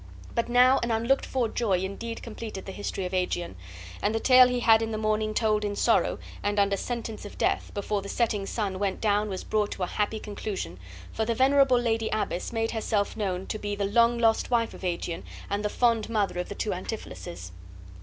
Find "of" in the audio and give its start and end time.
3.05-3.13, 7.23-7.37, 14.73-14.83, 16.39-16.49